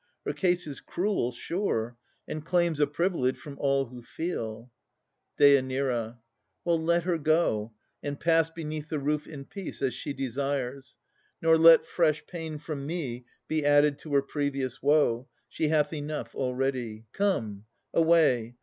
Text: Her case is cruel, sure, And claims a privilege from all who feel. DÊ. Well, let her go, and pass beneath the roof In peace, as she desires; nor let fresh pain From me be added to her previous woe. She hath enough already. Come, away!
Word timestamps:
Her 0.25 0.33
case 0.33 0.65
is 0.65 0.79
cruel, 0.81 1.31
sure, 1.31 1.95
And 2.27 2.43
claims 2.43 2.79
a 2.79 2.87
privilege 2.87 3.37
from 3.37 3.59
all 3.59 3.85
who 3.85 4.01
feel. 4.01 4.71
DÊ. 5.39 6.17
Well, 6.65 6.81
let 6.81 7.03
her 7.03 7.19
go, 7.19 7.73
and 8.01 8.19
pass 8.19 8.49
beneath 8.49 8.89
the 8.89 8.97
roof 8.97 9.27
In 9.27 9.45
peace, 9.45 9.79
as 9.79 9.93
she 9.93 10.13
desires; 10.13 10.97
nor 11.39 11.55
let 11.55 11.85
fresh 11.85 12.25
pain 12.25 12.57
From 12.57 12.87
me 12.87 13.25
be 13.47 13.63
added 13.63 13.99
to 13.99 14.15
her 14.15 14.23
previous 14.23 14.81
woe. 14.81 15.27
She 15.47 15.67
hath 15.67 15.93
enough 15.93 16.33
already. 16.33 17.05
Come, 17.13 17.65
away! 17.93 18.55